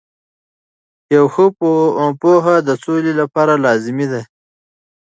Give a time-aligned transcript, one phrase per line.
[1.15, 1.45] یوه ښه
[2.21, 4.21] پوهه د سولې لپاره لازمي ده.